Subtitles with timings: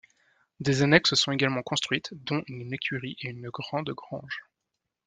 [0.59, 4.45] Des annexes sont également construites, dont une écurie et une grande grange.